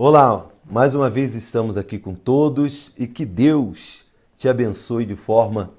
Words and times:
Olá, 0.00 0.48
mais 0.64 0.94
uma 0.94 1.10
vez 1.10 1.34
estamos 1.34 1.76
aqui 1.76 1.98
com 1.98 2.14
todos 2.14 2.92
e 2.96 3.04
que 3.04 3.26
Deus 3.26 4.06
te 4.36 4.48
abençoe 4.48 5.04
de 5.04 5.16
forma 5.16 5.74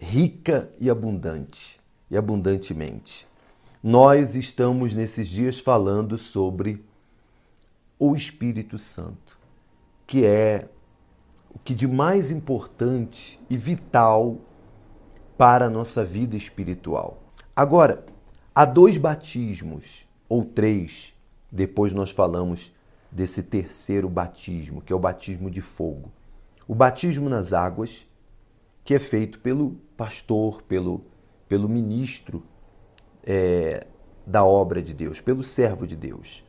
rica 0.00 0.70
e 0.78 0.88
abundante 0.88 1.80
e 2.08 2.16
abundantemente. 2.16 3.26
Nós 3.82 4.36
estamos 4.36 4.94
nesses 4.94 5.28
dias 5.28 5.58
falando 5.58 6.16
sobre 6.16 6.84
o 7.98 8.14
Espírito 8.14 8.78
Santo, 8.78 9.36
que 10.06 10.24
é 10.24 10.68
o 11.52 11.58
que 11.58 11.74
de 11.74 11.88
mais 11.88 12.30
importante 12.30 13.40
e 13.50 13.56
vital 13.56 14.38
para 15.36 15.66
a 15.66 15.70
nossa 15.70 16.04
vida 16.04 16.36
espiritual. 16.36 17.20
Agora, 17.56 18.06
há 18.54 18.64
dois 18.64 18.96
batismos, 18.96 20.06
ou 20.28 20.44
três, 20.44 21.12
depois 21.50 21.92
nós 21.92 22.12
falamos 22.12 22.70
desse 23.10 23.42
terceiro 23.42 24.08
batismo, 24.08 24.80
que 24.80 24.92
é 24.92 24.96
o 24.96 25.00
batismo 25.00 25.50
de 25.50 25.60
fogo. 25.60 26.12
O 26.66 26.74
batismo 26.74 27.28
nas 27.28 27.52
águas, 27.52 28.06
que 28.84 28.94
é 28.94 28.98
feito 28.98 29.40
pelo 29.40 29.72
pastor, 29.96 30.62
pelo, 30.62 31.04
pelo 31.48 31.68
ministro 31.68 32.44
é, 33.24 33.86
da 34.26 34.44
obra 34.44 34.80
de 34.80 34.94
Deus, 34.94 35.20
pelo 35.20 35.42
servo 35.42 35.86
de 35.86 35.96
Deus. 35.96 36.44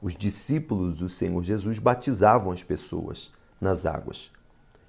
Os 0.00 0.16
discípulos 0.16 0.98
do 0.98 1.08
Senhor 1.08 1.42
Jesus 1.42 1.78
batizavam 1.78 2.50
as 2.50 2.62
pessoas 2.62 3.30
nas 3.60 3.86
águas. 3.86 4.32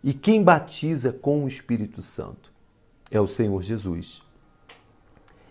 E 0.04 0.14
quem 0.14 0.44
batiza 0.44 1.14
com 1.14 1.44
o 1.44 1.48
Espírito 1.48 2.02
Santo 2.02 2.52
é 3.12 3.20
o 3.20 3.28
Senhor 3.28 3.62
Jesus. 3.62 4.24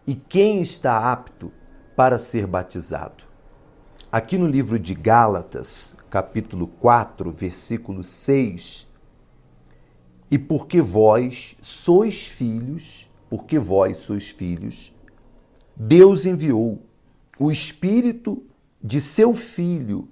E 0.06 0.14
quem 0.14 0.60
está 0.60 1.12
apto 1.12 1.52
para 1.94 2.18
ser 2.18 2.46
batizado? 2.46 3.31
Aqui 4.12 4.36
no 4.36 4.46
livro 4.46 4.78
de 4.78 4.92
Gálatas, 4.92 5.96
capítulo 6.10 6.66
4, 6.66 7.32
versículo 7.32 8.04
6, 8.04 8.86
e 10.30 10.38
porque 10.38 10.82
vós 10.82 11.56
sois 11.62 12.26
filhos, 12.26 13.10
porque 13.30 13.58
vós 13.58 14.00
sois 14.00 14.28
filhos, 14.28 14.92
Deus 15.74 16.26
enviou 16.26 16.82
o 17.38 17.50
Espírito 17.50 18.44
de 18.84 19.00
seu 19.00 19.34
Filho 19.34 20.06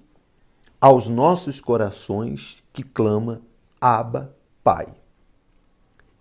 aos 0.81 1.07
nossos 1.07 1.61
corações 1.61 2.65
que 2.73 2.83
clama 2.83 3.43
Abba, 3.79 4.35
Pai. 4.65 4.95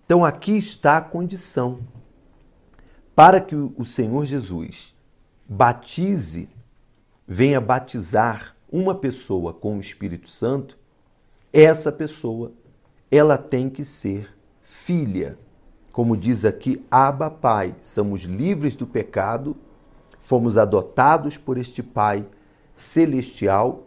Então 0.04 0.26
aqui 0.26 0.58
está 0.58 0.98
a 0.98 1.02
condição 1.02 1.80
para 3.16 3.39
que 3.39 3.56
o 3.56 3.86
Senhor 3.86 4.26
Jesus 4.26 4.94
batize 5.48 6.50
venha 7.32 7.62
batizar 7.62 8.56
uma 8.72 8.96
pessoa 8.96 9.54
com 9.54 9.78
o 9.78 9.80
Espírito 9.80 10.28
Santo, 10.28 10.80
essa 11.54 11.92
pessoa 11.92 12.52
ela 13.12 13.38
tem 13.38 13.70
que 13.70 13.86
ser 13.86 14.36
filha. 14.64 15.38
Como 15.94 16.18
diz 16.18 16.44
aqui, 16.44 16.84
Abba 16.90 17.30
Pai, 17.30 17.76
somos 17.84 18.22
livres 18.22 18.76
do 18.76 18.88
pecado, 18.88 19.56
fomos 20.18 20.58
adotados 20.58 21.38
por 21.38 21.60
este 21.60 21.84
Pai 21.84 22.28
celestial 22.74 23.84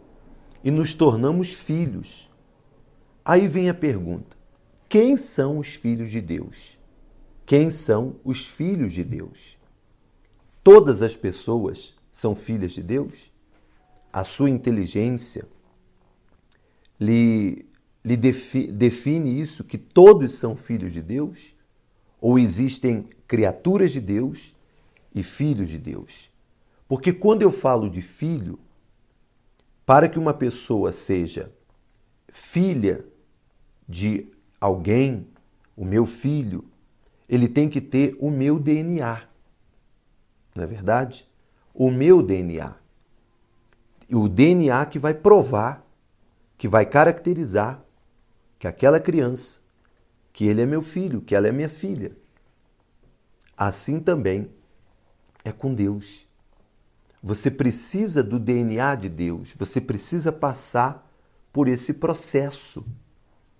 e 0.63 0.71
nos 0.71 0.93
tornamos 0.93 1.49
filhos. 1.53 2.31
Aí 3.25 3.45
vem 3.49 3.69
a 3.69 3.73
pergunta: 3.73 4.37
quem 4.87 5.17
são 5.17 5.57
os 5.57 5.67
filhos 5.67 6.09
de 6.09 6.21
Deus? 6.21 6.79
Quem 7.45 7.69
são 7.69 8.15
os 8.23 8.47
filhos 8.47 8.93
de 8.93 9.03
Deus? 9.03 9.57
Todas 10.63 11.01
as 11.01 11.13
pessoas 11.13 11.93
são 12.13 12.33
filhas 12.33 12.71
de 12.71 12.81
Deus? 12.81 13.33
a 14.13 14.23
sua 14.23 14.47
inteligência 14.47 15.47
lhe, 16.99 17.65
lhe 18.05 18.15
defi, 18.15 18.67
define 18.67 19.41
isso, 19.41 19.63
que 19.63 19.77
todos 19.77 20.35
são 20.35 20.55
filhos 20.55 20.93
de 20.93 21.01
Deus? 21.01 21.55
Ou 22.21 22.37
existem 22.37 23.09
criaturas 23.27 23.91
de 23.91 23.99
Deus 23.99 24.55
e 25.15 25.23
filhos 25.23 25.67
de 25.67 25.79
Deus? 25.79 26.31
Porque 26.87 27.11
quando 27.11 27.41
eu 27.41 27.49
falo 27.49 27.89
de 27.89 28.01
filho, 28.01 28.59
para 29.83 30.07
que 30.07 30.19
uma 30.19 30.33
pessoa 30.33 30.91
seja 30.91 31.51
filha 32.31 33.03
de 33.89 34.27
alguém, 34.61 35.27
o 35.75 35.83
meu 35.83 36.05
filho, 36.05 36.63
ele 37.27 37.47
tem 37.47 37.67
que 37.67 37.81
ter 37.81 38.15
o 38.19 38.29
meu 38.29 38.59
DNA. 38.59 39.27
Não 40.55 40.63
é 40.63 40.67
verdade? 40.67 41.27
O 41.73 41.89
meu 41.89 42.21
DNA 42.21 42.75
o 44.15 44.27
DNA 44.27 44.85
que 44.85 44.99
vai 44.99 45.13
provar, 45.13 45.85
que 46.57 46.67
vai 46.67 46.85
caracterizar 46.85 47.83
que 48.59 48.67
aquela 48.67 48.99
criança, 48.99 49.59
que 50.31 50.45
ele 50.45 50.61
é 50.61 50.65
meu 50.65 50.81
filho, 50.81 51.21
que 51.21 51.35
ela 51.35 51.47
é 51.47 51.51
minha 51.51 51.69
filha. 51.69 52.15
Assim 53.57 53.99
também 53.99 54.49
é 55.43 55.51
com 55.51 55.73
Deus. 55.73 56.27
Você 57.21 57.49
precisa 57.51 58.23
do 58.23 58.39
DNA 58.39 58.95
de 58.95 59.09
Deus, 59.09 59.53
você 59.53 59.79
precisa 59.79 60.31
passar 60.31 61.09
por 61.51 61.67
esse 61.67 61.93
processo 61.93 62.85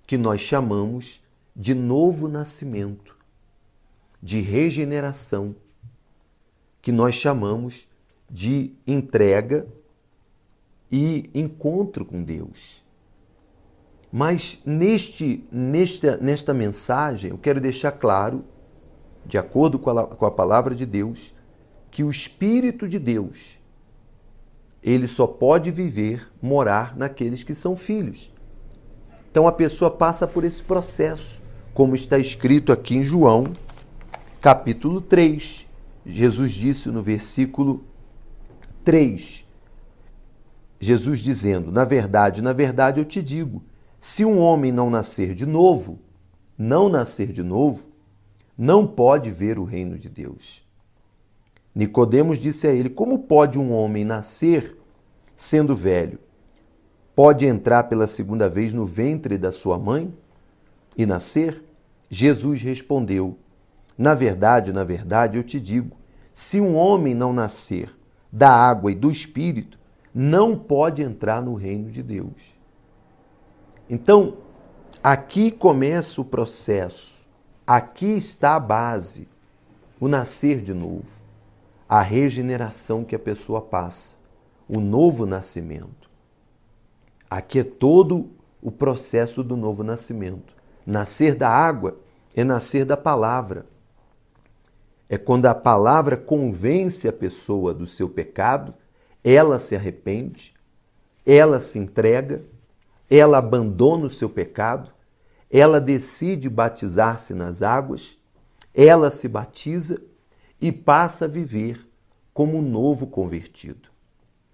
que 0.05 0.17
nós 0.17 0.41
chamamos 0.41 1.21
de 1.55 1.73
novo 1.73 2.27
nascimento, 2.27 3.15
de 4.21 4.41
regeneração, 4.41 5.55
que 6.81 6.91
nós 6.91 7.15
chamamos 7.15 7.87
de 8.33 8.73
entrega 8.87 9.67
e 10.91 11.29
encontro 11.35 12.03
com 12.03 12.23
Deus. 12.23 12.83
Mas 14.11 14.59
neste, 14.65 15.45
nesta, 15.51 16.17
nesta 16.17 16.51
mensagem 16.51 17.29
eu 17.29 17.37
quero 17.37 17.61
deixar 17.61 17.91
claro, 17.91 18.43
de 19.23 19.37
acordo 19.37 19.77
com 19.77 19.91
a, 19.91 20.07
com 20.07 20.25
a 20.25 20.31
palavra 20.31 20.73
de 20.73 20.83
Deus, 20.83 21.31
que 21.91 22.03
o 22.03 22.09
Espírito 22.09 22.89
de 22.89 22.97
Deus 22.97 23.59
ele 24.81 25.07
só 25.07 25.27
pode 25.27 25.69
viver, 25.69 26.27
morar 26.41 26.97
naqueles 26.97 27.43
que 27.43 27.53
são 27.53 27.75
filhos. 27.75 28.31
Então 29.31 29.47
a 29.47 29.51
pessoa 29.51 29.91
passa 29.91 30.27
por 30.27 30.43
esse 30.43 30.61
processo, 30.61 31.41
como 31.71 31.95
está 31.95 32.17
escrito 32.17 32.71
aqui 32.71 32.95
em 32.95 33.03
João, 33.03 33.45
capítulo 34.41 34.99
3. 34.99 35.67
Jesus 36.03 36.51
disse 36.51 36.89
no 36.89 37.01
versículo 37.01 37.83
3: 38.83 39.45
Jesus 40.79 41.19
dizendo: 41.19 41.71
Na 41.71 41.85
verdade, 41.85 42.41
na 42.41 42.53
verdade 42.53 42.99
eu 42.99 43.05
te 43.05 43.21
digo, 43.21 43.63
se 43.99 44.25
um 44.25 44.37
homem 44.37 44.71
não 44.71 44.89
nascer 44.89 45.33
de 45.33 45.45
novo, 45.45 45.99
não 46.57 46.89
nascer 46.89 47.31
de 47.31 47.41
novo, 47.41 47.87
não 48.57 48.85
pode 48.85 49.31
ver 49.31 49.57
o 49.57 49.63
reino 49.63 49.97
de 49.97 50.09
Deus. 50.09 50.61
Nicodemos 51.73 52.37
disse 52.37 52.67
a 52.67 52.71
ele: 52.71 52.89
Como 52.89 53.19
pode 53.19 53.57
um 53.57 53.71
homem 53.71 54.03
nascer 54.03 54.77
sendo 55.35 55.75
velho? 55.75 56.19
Pode 57.15 57.45
entrar 57.45 57.83
pela 57.83 58.07
segunda 58.07 58.49
vez 58.49 58.73
no 58.73 58.85
ventre 58.85 59.37
da 59.37 59.51
sua 59.51 59.79
mãe 59.79 60.13
e 60.97 61.05
nascer? 61.05 61.63
Jesus 62.09 62.61
respondeu: 62.61 63.37
Na 63.97 64.13
verdade, 64.13 64.73
na 64.73 64.83
verdade 64.83 65.37
eu 65.37 65.43
te 65.43 65.59
digo, 65.59 65.95
se 66.31 66.59
um 66.59 66.75
homem 66.75 67.13
não 67.13 67.31
nascer 67.31 67.89
da 68.33 68.49
água 68.49 68.91
e 68.91 68.95
do 68.95 69.11
espírito, 69.11 69.77
não 70.11 70.57
pode 70.57 71.03
entrar 71.03 71.39
no 71.39 71.53
reino 71.53 71.91
de 71.91 72.01
Deus. 72.01 72.57
Então, 73.87 74.37
aqui 75.03 75.51
começa 75.51 76.19
o 76.19 76.25
processo, 76.25 77.27
aqui 77.65 78.07
está 78.07 78.55
a 78.55 78.59
base, 78.59 79.29
o 79.99 80.07
nascer 80.07 80.61
de 80.61 80.73
novo, 80.73 81.21
a 81.87 82.01
regeneração 82.01 83.03
que 83.03 83.15
a 83.15 83.19
pessoa 83.19 83.61
passa, 83.61 84.15
o 84.67 84.79
novo 84.79 85.27
nascimento. 85.27 86.09
Aqui 87.29 87.59
é 87.59 87.63
todo 87.63 88.31
o 88.63 88.71
processo 88.71 89.43
do 89.43 89.55
novo 89.55 89.83
nascimento. 89.83 90.55
Nascer 90.85 91.35
da 91.35 91.49
água 91.49 91.99
é 92.35 92.43
nascer 92.43 92.83
da 92.83 92.97
palavra. 92.97 93.67
É 95.13 95.17
quando 95.19 95.45
a 95.45 95.53
palavra 95.53 96.17
convence 96.17 97.07
a 97.07 97.13
pessoa 97.13 97.71
do 97.71 97.85
seu 97.85 98.09
pecado 98.09 98.73
ela 99.23 99.59
se 99.59 99.75
arrepende, 99.75 100.55
ela 101.23 101.59
se 101.59 101.77
entrega, 101.77 102.41
ela 103.07 103.37
abandona 103.37 104.07
o 104.07 104.09
seu 104.09 104.27
pecado, 104.27 104.89
ela 105.51 105.79
decide 105.79 106.49
batizar-se 106.49 107.35
nas 107.35 107.61
águas, 107.61 108.17
ela 108.73 109.11
se 109.11 109.27
batiza 109.27 110.01
e 110.59 110.71
passa 110.71 111.25
a 111.25 111.27
viver 111.27 111.87
como 112.33 112.57
um 112.57 112.63
novo 112.63 113.05
convertido. 113.05 113.89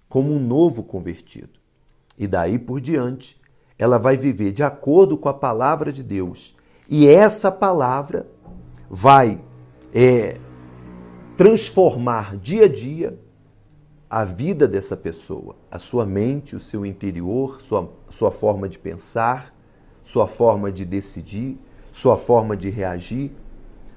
Como 0.10 0.34
um 0.34 0.46
novo 0.46 0.84
convertido. 0.84 1.58
E 2.18 2.28
daí 2.28 2.60
por 2.60 2.82
diante, 2.82 3.40
ela 3.78 3.98
vai 3.98 4.18
viver 4.18 4.52
de 4.52 4.62
acordo 4.62 5.18
com 5.18 5.30
a 5.30 5.34
palavra 5.34 5.94
de 5.94 6.04
Deus. 6.04 6.54
E 6.90 7.08
essa 7.08 7.50
palavra 7.50 8.28
vai 8.90 9.42
é, 9.94 10.38
transformar 11.40 12.36
dia 12.36 12.66
a 12.66 12.68
dia 12.68 13.18
a 14.10 14.26
vida 14.26 14.68
dessa 14.68 14.98
pessoa, 14.98 15.56
a 15.72 15.80
sua 15.80 16.06
mente, 16.06 16.54
o 16.54 16.60
seu 16.60 16.86
interior, 16.86 17.62
sua, 17.62 17.94
sua 18.10 18.30
forma 18.30 18.68
de 18.68 18.78
pensar, 18.78 19.56
sua 20.04 20.28
forma 20.28 20.70
de 20.70 20.84
decidir, 20.84 21.58
sua 21.94 22.18
forma 22.18 22.58
de 22.58 22.70
reagir. 22.70 23.32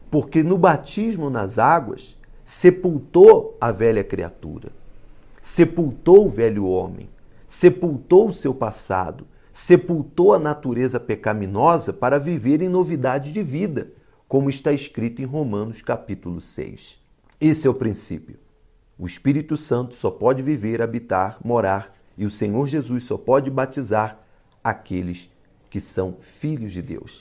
Porque 0.08 0.44
no 0.44 0.56
batismo 0.56 1.28
nas 1.28 1.58
águas, 1.58 2.16
sepultou 2.44 3.58
a 3.60 3.72
velha 3.72 4.04
criatura, 4.04 4.70
sepultou 5.42 6.26
o 6.26 6.30
velho 6.30 6.64
homem, 6.64 7.10
sepultou 7.44 8.28
o 8.28 8.32
seu 8.32 8.54
passado, 8.54 9.26
sepultou 9.52 10.32
a 10.32 10.38
natureza 10.38 11.00
pecaminosa 11.00 11.92
para 11.92 12.20
viver 12.20 12.62
em 12.62 12.68
novidade 12.68 13.32
de 13.32 13.42
vida, 13.42 13.90
como 14.28 14.48
está 14.48 14.70
escrito 14.70 15.20
em 15.20 15.24
Romanos 15.24 15.82
capítulo 15.82 16.40
6. 16.40 17.01
Esse 17.44 17.66
é 17.66 17.70
o 17.70 17.74
princípio. 17.74 18.38
O 18.96 19.04
Espírito 19.04 19.56
Santo 19.56 19.96
só 19.96 20.12
pode 20.12 20.40
viver, 20.44 20.80
habitar, 20.80 21.40
morar, 21.44 21.92
e 22.16 22.24
o 22.24 22.30
Senhor 22.30 22.68
Jesus 22.68 23.02
só 23.02 23.18
pode 23.18 23.50
batizar 23.50 24.24
aqueles 24.62 25.28
que 25.68 25.80
são 25.80 26.18
filhos 26.20 26.70
de 26.70 26.80
Deus. 26.80 27.20